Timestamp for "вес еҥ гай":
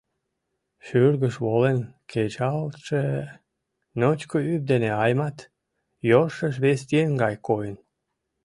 6.63-7.35